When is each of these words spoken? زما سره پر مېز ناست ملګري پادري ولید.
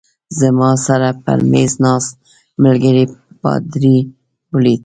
زما 0.39 0.71
سره 0.85 1.09
پر 1.23 1.39
مېز 1.51 1.73
ناست 1.83 2.13
ملګري 2.63 3.03
پادري 3.41 3.97
ولید. 4.53 4.79